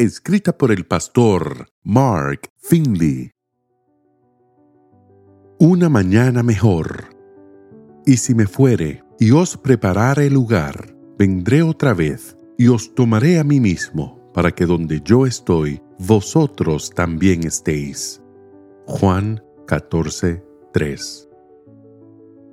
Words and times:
escrita 0.00 0.56
por 0.56 0.72
el 0.72 0.86
pastor 0.86 1.68
Mark 1.82 2.48
Finley. 2.56 3.32
Una 5.58 5.90
mañana 5.90 6.42
mejor. 6.42 7.14
Y 8.06 8.16
si 8.16 8.34
me 8.34 8.46
fuere 8.46 9.04
y 9.18 9.32
os 9.32 9.58
preparare 9.58 10.30
lugar, 10.30 10.96
vendré 11.18 11.62
otra 11.62 11.92
vez 11.92 12.34
y 12.56 12.68
os 12.68 12.94
tomaré 12.94 13.38
a 13.38 13.44
mí 13.44 13.60
mismo, 13.60 14.18
para 14.32 14.52
que 14.52 14.64
donde 14.64 15.02
yo 15.04 15.26
estoy, 15.26 15.82
vosotros 15.98 16.90
también 16.90 17.46
estéis. 17.46 18.22
Juan 18.86 19.42
14, 19.66 20.42
3. 20.72 21.28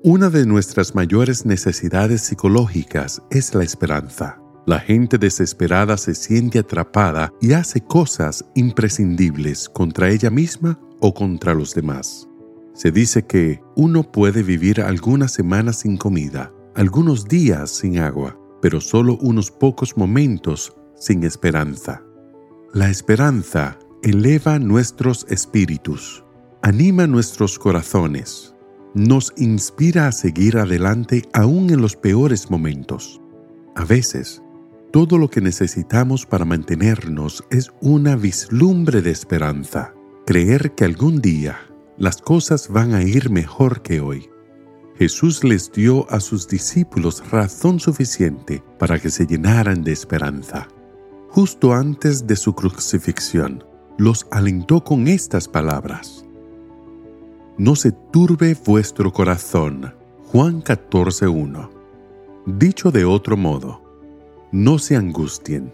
Una 0.03 0.29
de 0.29 0.45
nuestras 0.45 0.95
mayores 0.95 1.45
necesidades 1.45 2.23
psicológicas 2.23 3.21
es 3.31 3.55
la 3.55 3.63
esperanza. 3.63 4.37
La 4.67 4.81
gente 4.81 5.17
desesperada 5.17 5.95
se 5.95 6.13
siente 6.13 6.59
atrapada 6.59 7.31
y 7.39 7.53
hace 7.53 7.79
cosas 7.79 8.43
imprescindibles 8.53 9.69
contra 9.69 10.09
ella 10.09 10.29
misma 10.29 10.77
o 10.99 11.13
contra 11.13 11.53
los 11.53 11.73
demás. 11.73 12.27
Se 12.73 12.91
dice 12.91 13.25
que 13.25 13.61
uno 13.77 14.11
puede 14.11 14.43
vivir 14.43 14.81
algunas 14.81 15.31
semanas 15.31 15.77
sin 15.77 15.95
comida, 15.95 16.51
algunos 16.75 17.29
días 17.29 17.71
sin 17.71 17.99
agua, 17.99 18.37
pero 18.61 18.81
solo 18.81 19.17
unos 19.21 19.51
pocos 19.51 19.95
momentos 19.95 20.75
sin 20.97 21.23
esperanza. 21.23 22.03
La 22.73 22.89
esperanza 22.89 23.79
eleva 24.03 24.59
nuestros 24.59 25.25
espíritus, 25.29 26.25
anima 26.61 27.07
nuestros 27.07 27.57
corazones, 27.57 28.53
nos 28.93 29.31
inspira 29.37 30.07
a 30.07 30.11
seguir 30.11 30.57
adelante 30.57 31.21
aún 31.31 31.69
en 31.69 31.81
los 31.81 31.95
peores 31.95 32.51
momentos. 32.51 33.21
A 33.77 33.85
veces, 33.85 34.41
todo 34.91 35.17
lo 35.17 35.29
que 35.29 35.41
necesitamos 35.41 36.25
para 36.25 36.45
mantenernos 36.45 37.43
es 37.49 37.71
una 37.81 38.15
vislumbre 38.15 39.01
de 39.01 39.11
esperanza, 39.11 39.93
creer 40.25 40.73
que 40.75 40.85
algún 40.85 41.21
día 41.21 41.59
las 41.97 42.21
cosas 42.21 42.69
van 42.69 42.93
a 42.93 43.03
ir 43.03 43.29
mejor 43.29 43.81
que 43.81 43.99
hoy. 43.99 44.29
Jesús 44.97 45.43
les 45.43 45.71
dio 45.71 46.09
a 46.09 46.19
sus 46.19 46.47
discípulos 46.47 47.29
razón 47.29 47.79
suficiente 47.79 48.63
para 48.79 48.99
que 48.99 49.09
se 49.09 49.27
llenaran 49.27 49.83
de 49.83 49.91
esperanza. 49.91 50.67
Justo 51.29 51.73
antes 51.73 52.25
de 52.25 52.35
su 52.35 52.53
crucifixión, 52.53 53.63
los 53.97 54.25
alentó 54.31 54.83
con 54.83 55.07
estas 55.07 55.47
palabras. 55.47 56.25
No 57.57 57.75
se 57.75 57.91
turbe 57.91 58.55
vuestro 58.65 59.11
corazón. 59.11 59.93
Juan 60.31 60.63
14.1. 60.63 61.69
Dicho 62.45 62.91
de 62.91 63.05
otro 63.05 63.37
modo, 63.37 63.86
no 64.51 64.79
se 64.79 64.95
angustien, 64.95 65.73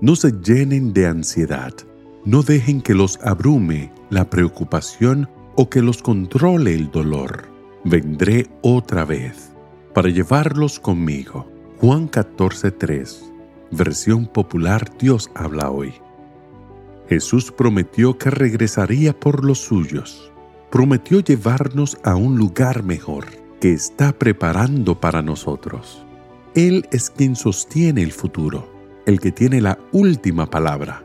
no 0.00 0.16
se 0.16 0.32
llenen 0.32 0.92
de 0.92 1.06
ansiedad, 1.06 1.72
no 2.24 2.42
dejen 2.42 2.80
que 2.80 2.94
los 2.94 3.18
abrume 3.22 3.92
la 4.10 4.30
preocupación 4.30 5.28
o 5.56 5.68
que 5.68 5.82
los 5.82 6.02
controle 6.02 6.74
el 6.74 6.90
dolor. 6.90 7.44
Vendré 7.84 8.48
otra 8.62 9.04
vez 9.04 9.52
para 9.92 10.08
llevarlos 10.08 10.80
conmigo. 10.80 11.46
Juan 11.80 12.08
14:3, 12.08 13.32
versión 13.70 14.26
popular 14.26 14.90
Dios 14.98 15.30
habla 15.34 15.70
hoy. 15.70 15.94
Jesús 17.08 17.52
prometió 17.52 18.16
que 18.16 18.30
regresaría 18.30 19.18
por 19.18 19.44
los 19.44 19.58
suyos. 19.58 20.32
Prometió 20.70 21.20
llevarnos 21.20 21.98
a 22.02 22.16
un 22.16 22.38
lugar 22.38 22.82
mejor 22.82 23.26
que 23.60 23.72
está 23.72 24.12
preparando 24.12 24.98
para 25.00 25.22
nosotros. 25.22 26.03
Él 26.54 26.86
es 26.92 27.10
quien 27.10 27.34
sostiene 27.34 28.02
el 28.02 28.12
futuro, 28.12 28.70
el 29.06 29.18
que 29.18 29.32
tiene 29.32 29.60
la 29.60 29.76
última 29.90 30.46
palabra. 30.46 31.04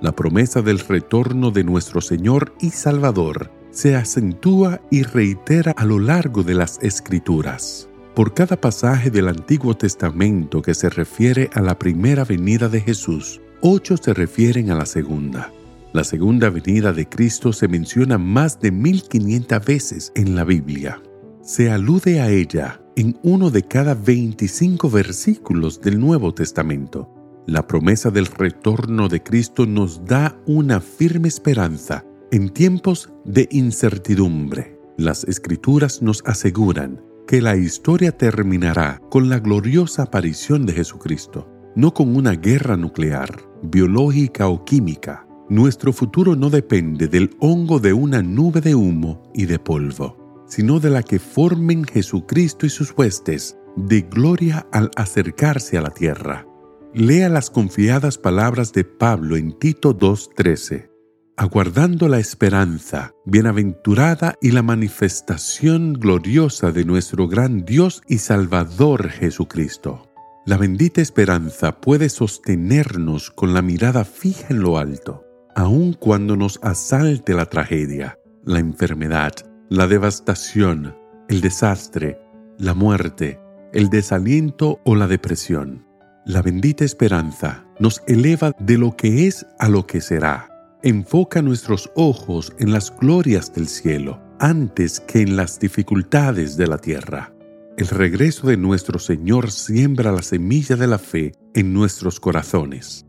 La 0.00 0.12
promesa 0.12 0.62
del 0.62 0.78
retorno 0.78 1.50
de 1.50 1.64
nuestro 1.64 2.00
Señor 2.00 2.54
y 2.60 2.70
Salvador 2.70 3.52
se 3.70 3.94
acentúa 3.94 4.80
y 4.90 5.02
reitera 5.02 5.72
a 5.76 5.84
lo 5.84 5.98
largo 5.98 6.42
de 6.42 6.54
las 6.54 6.78
Escrituras. 6.80 7.90
Por 8.14 8.32
cada 8.32 8.58
pasaje 8.58 9.10
del 9.10 9.28
Antiguo 9.28 9.76
Testamento 9.76 10.62
que 10.62 10.72
se 10.72 10.88
refiere 10.88 11.50
a 11.52 11.60
la 11.60 11.78
primera 11.78 12.24
venida 12.24 12.70
de 12.70 12.80
Jesús, 12.80 13.42
ocho 13.60 13.98
se 13.98 14.14
refieren 14.14 14.70
a 14.70 14.76
la 14.76 14.86
segunda. 14.86 15.52
La 15.92 16.04
segunda 16.04 16.48
venida 16.48 16.94
de 16.94 17.06
Cristo 17.06 17.52
se 17.52 17.68
menciona 17.68 18.16
más 18.16 18.60
de 18.60 18.70
1500 18.70 19.62
veces 19.62 20.12
en 20.14 20.34
la 20.34 20.44
Biblia. 20.44 21.02
Se 21.42 21.70
alude 21.70 22.20
a 22.20 22.30
ella 22.30 22.80
en 22.96 23.18
uno 23.22 23.50
de 23.50 23.62
cada 23.62 23.94
25 23.94 24.88
versículos 24.88 25.82
del 25.82 26.00
Nuevo 26.00 26.32
Testamento. 26.32 27.12
La 27.46 27.66
promesa 27.66 28.10
del 28.10 28.24
retorno 28.24 29.08
de 29.08 29.22
Cristo 29.22 29.66
nos 29.66 30.04
da 30.06 30.40
una 30.46 30.80
firme 30.80 31.28
esperanza 31.28 32.04
en 32.32 32.48
tiempos 32.48 33.12
de 33.26 33.48
incertidumbre. 33.52 34.80
Las 34.96 35.24
escrituras 35.24 36.00
nos 36.00 36.22
aseguran 36.24 37.02
que 37.28 37.42
la 37.42 37.56
historia 37.56 38.12
terminará 38.12 39.02
con 39.10 39.28
la 39.28 39.40
gloriosa 39.40 40.04
aparición 40.04 40.64
de 40.64 40.72
Jesucristo, 40.72 41.46
no 41.76 41.92
con 41.92 42.16
una 42.16 42.32
guerra 42.32 42.78
nuclear, 42.78 43.42
biológica 43.62 44.48
o 44.48 44.64
química. 44.64 45.26
Nuestro 45.50 45.92
futuro 45.92 46.34
no 46.34 46.48
depende 46.48 47.08
del 47.08 47.36
hongo 47.40 47.78
de 47.78 47.92
una 47.92 48.22
nube 48.22 48.62
de 48.62 48.74
humo 48.74 49.22
y 49.34 49.44
de 49.44 49.58
polvo 49.58 50.25
sino 50.46 50.80
de 50.80 50.90
la 50.90 51.02
que 51.02 51.18
formen 51.18 51.84
Jesucristo 51.84 52.66
y 52.66 52.70
sus 52.70 52.92
huestes 52.96 53.56
de 53.76 54.02
gloria 54.02 54.66
al 54.72 54.90
acercarse 54.96 55.76
a 55.76 55.82
la 55.82 55.90
tierra. 55.90 56.46
Lea 56.94 57.28
las 57.28 57.50
confiadas 57.50 58.16
palabras 58.16 58.72
de 58.72 58.84
Pablo 58.84 59.36
en 59.36 59.52
Tito 59.58 59.96
2.13. 59.96 60.90
Aguardando 61.36 62.08
la 62.08 62.18
esperanza, 62.18 63.12
bienaventurada 63.26 64.36
y 64.40 64.52
la 64.52 64.62
manifestación 64.62 65.92
gloriosa 65.92 66.72
de 66.72 66.86
nuestro 66.86 67.28
gran 67.28 67.66
Dios 67.66 68.00
y 68.08 68.18
Salvador 68.18 69.10
Jesucristo. 69.10 70.10
La 70.46 70.56
bendita 70.56 71.02
esperanza 71.02 71.78
puede 71.80 72.08
sostenernos 72.08 73.30
con 73.30 73.52
la 73.52 73.60
mirada 73.60 74.04
fija 74.06 74.46
en 74.48 74.60
lo 74.60 74.78
alto, 74.78 75.26
aun 75.54 75.92
cuando 75.92 76.36
nos 76.36 76.58
asalte 76.62 77.34
la 77.34 77.46
tragedia, 77.46 78.18
la 78.44 78.60
enfermedad, 78.60 79.34
la 79.68 79.88
devastación, 79.88 80.96
el 81.28 81.40
desastre, 81.40 82.20
la 82.56 82.74
muerte, 82.74 83.40
el 83.72 83.88
desaliento 83.88 84.80
o 84.84 84.94
la 84.94 85.08
depresión. 85.08 85.84
La 86.24 86.40
bendita 86.40 86.84
esperanza 86.84 87.66
nos 87.80 88.02
eleva 88.06 88.52
de 88.60 88.78
lo 88.78 88.96
que 88.96 89.26
es 89.26 89.44
a 89.58 89.68
lo 89.68 89.86
que 89.86 90.00
será. 90.00 90.48
Enfoca 90.82 91.42
nuestros 91.42 91.90
ojos 91.96 92.52
en 92.58 92.72
las 92.72 92.96
glorias 92.96 93.52
del 93.52 93.66
cielo 93.66 94.22
antes 94.38 95.00
que 95.00 95.22
en 95.22 95.34
las 95.34 95.58
dificultades 95.58 96.56
de 96.56 96.66
la 96.68 96.78
tierra. 96.78 97.32
El 97.76 97.88
regreso 97.88 98.46
de 98.46 98.56
nuestro 98.56 99.00
Señor 99.00 99.50
siembra 99.50 100.12
la 100.12 100.22
semilla 100.22 100.76
de 100.76 100.86
la 100.86 100.98
fe 100.98 101.32
en 101.54 101.72
nuestros 101.72 102.20
corazones. 102.20 103.04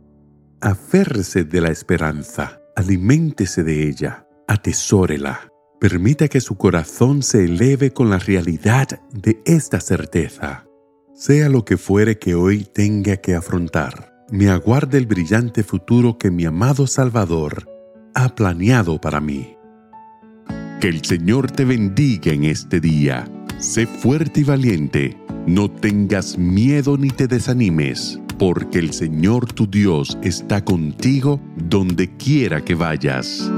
Aférrese 0.61 1.43
de 1.43 1.61
la 1.61 1.69
esperanza, 1.69 2.59
aliméntese 2.75 3.63
de 3.63 3.87
ella, 3.87 4.27
atesórela. 4.47 5.51
Permita 5.79 6.27
que 6.27 6.41
su 6.41 6.57
corazón 6.57 7.21
se 7.21 7.45
eleve 7.45 7.93
con 7.93 8.09
la 8.09 8.17
realidad 8.17 8.99
de 9.11 9.41
esta 9.45 9.79
certeza. 9.79 10.65
Sea 11.13 11.49
lo 11.49 11.65
que 11.65 11.77
fuere 11.77 12.17
que 12.17 12.33
hoy 12.33 12.63
tenga 12.63 13.17
que 13.17 13.35
afrontar, 13.35 14.11
me 14.31 14.49
aguarde 14.49 14.97
el 14.97 15.05
brillante 15.05 15.61
futuro 15.63 16.17
que 16.17 16.31
mi 16.31 16.45
amado 16.45 16.87
Salvador 16.87 17.69
ha 18.15 18.33
planeado 18.33 18.99
para 18.99 19.21
mí. 19.21 19.55
Que 20.81 20.87
el 20.87 21.05
Señor 21.05 21.51
te 21.51 21.63
bendiga 21.63 22.31
en 22.31 22.45
este 22.45 22.79
día. 22.79 23.29
Sé 23.59 23.85
fuerte 23.85 24.39
y 24.39 24.43
valiente. 24.45 25.15
No 25.45 25.69
tengas 25.69 26.39
miedo 26.39 26.97
ni 26.97 27.09
te 27.09 27.27
desanimes, 27.27 28.19
porque 28.39 28.79
el 28.79 28.93
Señor 28.93 29.53
tu 29.53 29.67
Dios 29.67 30.17
está 30.23 30.65
contigo 30.65 31.39
donde 31.55 32.15
quiera 32.17 32.65
que 32.65 32.73
vayas. 32.73 33.51